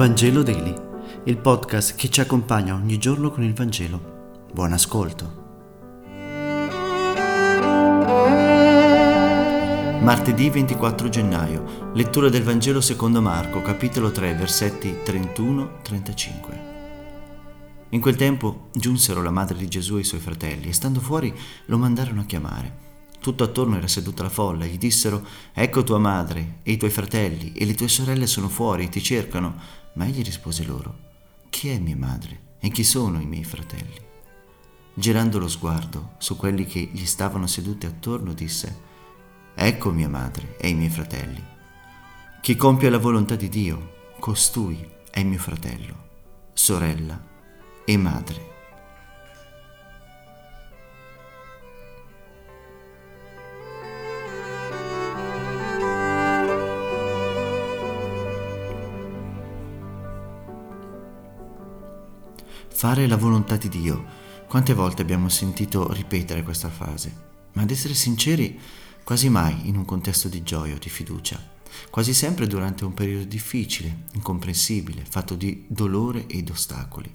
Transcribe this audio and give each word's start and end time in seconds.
Vangelo 0.00 0.42
Daily, 0.42 0.74
il 1.24 1.36
podcast 1.36 1.94
che 1.94 2.08
ci 2.08 2.22
accompagna 2.22 2.72
ogni 2.72 2.96
giorno 2.96 3.30
con 3.30 3.42
il 3.42 3.52
Vangelo. 3.52 4.46
Buon 4.50 4.72
ascolto. 4.72 5.38
Martedì 10.00 10.48
24 10.48 11.10
gennaio, 11.10 11.92
lettura 11.92 12.30
del 12.30 12.44
Vangelo 12.44 12.80
secondo 12.80 13.20
Marco, 13.20 13.60
capitolo 13.60 14.10
3, 14.10 14.32
versetti 14.36 15.00
31-35. 15.04 16.30
In 17.90 18.00
quel 18.00 18.16
tempo 18.16 18.70
giunsero 18.72 19.22
la 19.22 19.30
madre 19.30 19.58
di 19.58 19.68
Gesù 19.68 19.98
e 19.98 20.00
i 20.00 20.04
suoi 20.04 20.20
fratelli 20.20 20.70
e 20.70 20.72
stando 20.72 21.00
fuori 21.00 21.30
lo 21.66 21.76
mandarono 21.76 22.22
a 22.22 22.24
chiamare. 22.24 22.88
Tutto 23.20 23.44
attorno 23.44 23.76
era 23.76 23.86
seduta 23.86 24.22
la 24.22 24.30
folla, 24.30 24.64
gli 24.64 24.78
dissero, 24.78 25.22
ecco 25.52 25.84
tua 25.84 25.98
madre 25.98 26.60
e 26.62 26.72
i 26.72 26.78
tuoi 26.78 26.90
fratelli 26.90 27.52
e 27.52 27.66
le 27.66 27.74
tue 27.74 27.86
sorelle 27.86 28.26
sono 28.26 28.48
fuori 28.48 28.84
e 28.84 28.88
ti 28.88 29.02
cercano. 29.02 29.79
Ma 29.94 30.06
egli 30.06 30.22
rispose 30.22 30.64
loro, 30.64 30.96
chi 31.50 31.68
è 31.68 31.78
mia 31.78 31.96
madre 31.96 32.48
e 32.60 32.70
chi 32.70 32.84
sono 32.84 33.20
i 33.20 33.26
miei 33.26 33.44
fratelli? 33.44 34.08
Girando 34.94 35.38
lo 35.38 35.48
sguardo 35.48 36.14
su 36.18 36.36
quelli 36.36 36.64
che 36.66 36.90
gli 36.92 37.06
stavano 37.06 37.46
seduti 37.46 37.86
attorno, 37.86 38.32
disse, 38.32 38.80
ecco 39.54 39.90
mia 39.90 40.08
madre 40.08 40.56
e 40.58 40.68
i 40.68 40.74
miei 40.74 40.90
fratelli. 40.90 41.42
Chi 42.40 42.56
compie 42.56 42.90
la 42.90 42.98
volontà 42.98 43.34
di 43.34 43.48
Dio, 43.48 44.12
costui 44.18 44.88
è 45.10 45.22
mio 45.22 45.38
fratello, 45.38 46.08
sorella 46.52 47.22
e 47.84 47.96
madre. 47.96 48.59
Fare 62.80 63.06
la 63.06 63.18
volontà 63.18 63.58
di 63.58 63.68
Dio. 63.68 64.06
Quante 64.48 64.72
volte 64.72 65.02
abbiamo 65.02 65.28
sentito 65.28 65.92
ripetere 65.92 66.42
questa 66.42 66.70
frase? 66.70 67.14
Ma 67.52 67.60
ad 67.60 67.70
essere 67.70 67.92
sinceri, 67.92 68.58
quasi 69.04 69.28
mai 69.28 69.68
in 69.68 69.76
un 69.76 69.84
contesto 69.84 70.28
di 70.28 70.42
gioia 70.42 70.76
o 70.76 70.78
di 70.78 70.88
fiducia. 70.88 71.38
Quasi 71.90 72.14
sempre 72.14 72.46
durante 72.46 72.86
un 72.86 72.94
periodo 72.94 73.24
difficile, 73.24 74.04
incomprensibile, 74.14 75.04
fatto 75.06 75.34
di 75.34 75.66
dolore 75.68 76.26
ed 76.26 76.48
ostacoli. 76.48 77.14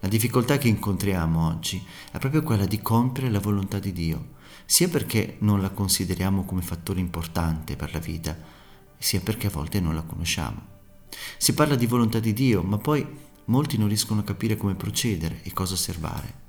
La 0.00 0.08
difficoltà 0.08 0.56
che 0.56 0.68
incontriamo 0.68 1.46
oggi 1.46 1.84
è 2.10 2.18
proprio 2.18 2.42
quella 2.42 2.64
di 2.64 2.80
compiere 2.80 3.30
la 3.30 3.40
volontà 3.40 3.78
di 3.78 3.92
Dio, 3.92 4.28
sia 4.64 4.88
perché 4.88 5.36
non 5.40 5.60
la 5.60 5.68
consideriamo 5.68 6.46
come 6.46 6.62
fattore 6.62 7.00
importante 7.00 7.76
per 7.76 7.92
la 7.92 7.98
vita, 7.98 8.34
sia 8.96 9.20
perché 9.20 9.48
a 9.48 9.50
volte 9.50 9.78
non 9.78 9.94
la 9.94 10.04
conosciamo. 10.04 10.74
Si 11.36 11.52
parla 11.52 11.74
di 11.74 11.86
volontà 11.86 12.18
di 12.18 12.32
Dio, 12.32 12.62
ma 12.62 12.78
poi 12.78 13.24
molti 13.46 13.76
non 13.76 13.88
riescono 13.88 14.20
a 14.20 14.24
capire 14.24 14.56
come 14.56 14.74
procedere 14.74 15.42
e 15.42 15.52
cosa 15.52 15.74
osservare. 15.74 16.44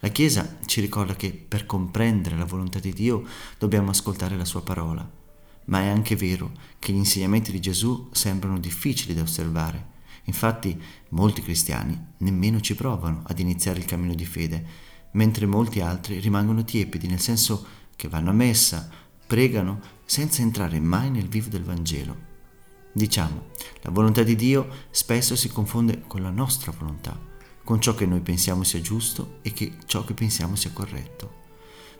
La 0.00 0.08
Chiesa 0.08 0.58
ci 0.66 0.80
ricorda 0.80 1.14
che 1.14 1.32
per 1.32 1.64
comprendere 1.64 2.36
la 2.36 2.44
volontà 2.44 2.78
di 2.78 2.92
Dio 2.92 3.24
dobbiamo 3.58 3.90
ascoltare 3.90 4.36
la 4.36 4.44
sua 4.44 4.62
parola, 4.62 5.08
ma 5.66 5.80
è 5.80 5.86
anche 5.86 6.16
vero 6.16 6.52
che 6.78 6.92
gli 6.92 6.96
insegnamenti 6.96 7.52
di 7.52 7.60
Gesù 7.60 8.08
sembrano 8.12 8.58
difficili 8.58 9.14
da 9.14 9.22
osservare. 9.22 9.90
Infatti 10.24 10.80
molti 11.10 11.40
cristiani 11.42 11.98
nemmeno 12.18 12.60
ci 12.60 12.74
provano 12.74 13.22
ad 13.26 13.38
iniziare 13.38 13.78
il 13.78 13.84
cammino 13.84 14.14
di 14.14 14.24
fede, 14.24 14.64
mentre 15.12 15.46
molti 15.46 15.80
altri 15.80 16.18
rimangono 16.18 16.64
tiepidi, 16.64 17.06
nel 17.06 17.20
senso 17.20 17.64
che 17.94 18.08
vanno 18.08 18.30
a 18.30 18.34
messa, 18.34 18.90
pregano 19.24 19.80
senza 20.04 20.42
entrare 20.42 20.80
mai 20.80 21.10
nel 21.10 21.28
vivo 21.28 21.48
del 21.48 21.62
Vangelo. 21.62 22.31
Diciamo, 22.94 23.46
la 23.80 23.90
volontà 23.90 24.22
di 24.22 24.36
Dio 24.36 24.68
spesso 24.90 25.34
si 25.34 25.48
confonde 25.48 26.02
con 26.06 26.20
la 26.20 26.30
nostra 26.30 26.74
volontà, 26.78 27.18
con 27.64 27.80
ciò 27.80 27.94
che 27.94 28.04
noi 28.04 28.20
pensiamo 28.20 28.64
sia 28.64 28.82
giusto 28.82 29.38
e 29.40 29.52
che 29.52 29.72
ciò 29.86 30.04
che 30.04 30.12
pensiamo 30.12 30.56
sia 30.56 30.72
corretto. 30.72 31.40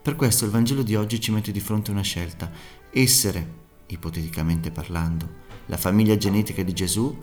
Per 0.03 0.17
questo 0.17 0.45
il 0.45 0.51
Vangelo 0.51 0.83
di 0.83 0.95
oggi 0.95 1.19
ci 1.19 1.31
mette 1.31 1.51
di 1.51 1.61
fronte 1.61 1.91
una 1.91 2.03
scelta, 2.03 2.51
essere, 2.91 3.61
ipoteticamente 3.87 4.71
parlando, 4.71 5.41
la 5.67 5.79
famiglia 5.79 6.17
genetica 6.19 6.63
di 6.63 6.75
Gesù, 6.75 7.17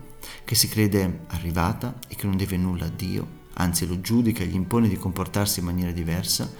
che 0.43 0.55
si 0.55 0.67
crede 0.67 1.25
arrivata 1.27 1.99
e 2.07 2.15
che 2.15 2.25
non 2.25 2.37
deve 2.37 2.57
nulla 2.57 2.85
a 2.85 2.89
Dio, 2.89 3.37
anzi 3.53 3.85
lo 3.85 4.01
giudica 4.01 4.43
e 4.43 4.47
gli 4.47 4.55
impone 4.55 4.87
di 4.87 4.97
comportarsi 4.97 5.59
in 5.59 5.65
maniera 5.65 5.91
diversa, 5.91 6.51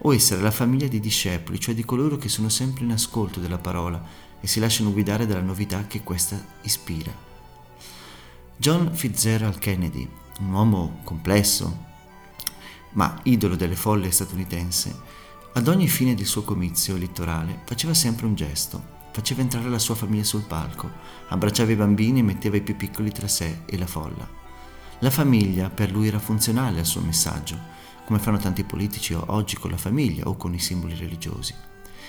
o 0.00 0.12
essere 0.12 0.42
la 0.42 0.50
famiglia 0.50 0.86
di 0.86 1.00
discepoli, 1.00 1.58
cioè 1.58 1.74
di 1.74 1.84
coloro 1.84 2.18
che 2.18 2.28
sono 2.28 2.50
sempre 2.50 2.84
in 2.84 2.92
ascolto 2.92 3.40
della 3.40 3.58
parola 3.58 4.26
e 4.40 4.46
si 4.46 4.60
lasciano 4.60 4.92
guidare 4.92 5.26
dalla 5.26 5.40
novità 5.40 5.86
che 5.86 6.02
questa 6.02 6.42
ispira. 6.62 7.12
John 8.56 8.92
Fitzgerald 8.94 9.58
Kennedy, 9.58 10.08
un 10.40 10.52
uomo 10.52 11.00
complesso, 11.04 11.86
ma 12.92 13.18
idolo 13.24 13.56
delle 13.56 13.76
folle 13.76 14.10
statunitense, 14.10 14.96
ad 15.52 15.68
ogni 15.68 15.88
fine 15.88 16.14
del 16.14 16.26
suo 16.26 16.42
comizio 16.42 16.96
elettorale 16.96 17.60
faceva 17.64 17.94
sempre 17.94 18.26
un 18.26 18.34
gesto, 18.34 18.96
faceva 19.12 19.40
entrare 19.40 19.68
la 19.68 19.78
sua 19.78 19.94
famiglia 19.94 20.24
sul 20.24 20.42
palco, 20.42 20.90
abbracciava 21.28 21.72
i 21.72 21.76
bambini 21.76 22.20
e 22.20 22.22
metteva 22.22 22.56
i 22.56 22.62
più 22.62 22.76
piccoli 22.76 23.10
tra 23.10 23.28
sé 23.28 23.62
e 23.66 23.76
la 23.76 23.86
folla. 23.86 24.28
La 25.00 25.10
famiglia 25.10 25.70
per 25.70 25.90
lui 25.90 26.08
era 26.08 26.18
funzionale 26.18 26.80
al 26.80 26.86
suo 26.86 27.00
messaggio, 27.00 27.56
come 28.04 28.18
fanno 28.18 28.38
tanti 28.38 28.64
politici 28.64 29.14
oggi 29.14 29.56
con 29.56 29.70
la 29.70 29.76
famiglia 29.76 30.24
o 30.28 30.36
con 30.36 30.54
i 30.54 30.58
simboli 30.58 30.94
religiosi. 30.94 31.54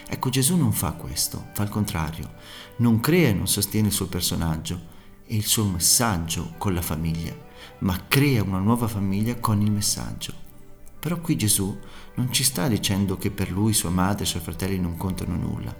Ecco, 0.07 0.29
Gesù 0.29 0.55
non 0.55 0.71
fa 0.71 0.93
questo, 0.93 1.47
fa 1.53 1.63
il 1.63 1.69
contrario, 1.69 2.33
non 2.77 2.99
crea 2.99 3.29
e 3.29 3.33
non 3.33 3.47
sostiene 3.47 3.87
il 3.87 3.93
suo 3.93 4.07
personaggio 4.07 4.97
e 5.25 5.35
il 5.35 5.45
suo 5.45 5.65
messaggio 5.65 6.53
con 6.57 6.73
la 6.73 6.81
famiglia, 6.81 7.35
ma 7.79 8.05
crea 8.07 8.43
una 8.43 8.59
nuova 8.59 8.87
famiglia 8.87 9.35
con 9.35 9.61
il 9.61 9.71
messaggio. 9.71 10.33
Però 10.99 11.19
qui 11.21 11.37
Gesù 11.37 11.77
non 12.15 12.31
ci 12.33 12.43
sta 12.43 12.67
dicendo 12.67 13.17
che 13.17 13.31
per 13.31 13.51
lui 13.51 13.73
sua 13.73 13.89
madre 13.89 14.21
e 14.21 14.23
i 14.23 14.29
suoi 14.29 14.41
fratelli 14.41 14.79
non 14.79 14.97
contano 14.97 15.35
nulla. 15.35 15.75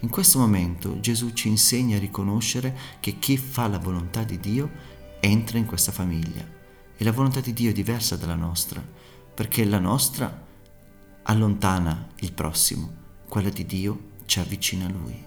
In 0.00 0.08
questo 0.08 0.38
momento 0.38 1.00
Gesù 1.00 1.32
ci 1.32 1.48
insegna 1.48 1.96
a 1.96 2.00
riconoscere 2.00 2.76
che 3.00 3.18
chi 3.18 3.36
fa 3.36 3.66
la 3.68 3.78
volontà 3.78 4.22
di 4.22 4.38
Dio 4.38 4.70
entra 5.20 5.58
in 5.58 5.66
questa 5.66 5.92
famiglia. 5.92 6.46
E 6.96 7.04
la 7.04 7.12
volontà 7.12 7.40
di 7.40 7.52
Dio 7.52 7.70
è 7.70 7.72
diversa 7.72 8.16
dalla 8.16 8.34
nostra, 8.34 8.82
perché 9.34 9.64
la 9.64 9.78
nostra 9.78 10.46
allontana 11.22 12.08
il 12.20 12.32
prossimo, 12.32 12.92
quella 13.30 13.48
di 13.48 13.64
Dio 13.64 13.98
ci 14.26 14.40
avvicina 14.40 14.86
a 14.86 14.90
Lui. 14.90 15.24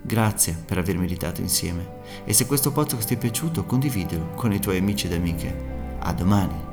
Grazie 0.00 0.54
per 0.64 0.78
aver 0.78 0.96
meditato 0.96 1.40
insieme 1.40 2.22
e 2.24 2.32
se 2.32 2.46
questo 2.46 2.70
podcast 2.70 3.08
ti 3.08 3.14
è 3.14 3.18
piaciuto 3.18 3.64
condividilo 3.64 4.30
con 4.36 4.52
i 4.52 4.60
tuoi 4.60 4.78
amici 4.78 5.06
ed 5.06 5.14
amiche. 5.14 5.96
A 5.98 6.12
domani! 6.12 6.65